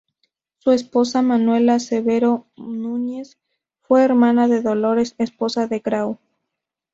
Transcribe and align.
Su 0.57 0.71
esposa, 0.71 1.21
Manuela 1.21 1.77
Cavero 1.87 2.47
Núñez, 2.57 3.37
fue 3.83 4.03
hermana 4.03 4.47
de 4.47 4.63
Dolores, 4.63 5.13
esposa 5.19 5.67
de 5.67 5.77
Grau. 5.77 6.17